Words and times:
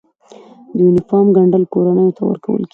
د 0.75 0.77
یونیفورم 0.83 1.27
ګنډل 1.37 1.63
کورنیو 1.73 2.15
ته 2.17 2.21
ورکول 2.29 2.61
کیږي؟ 2.63 2.69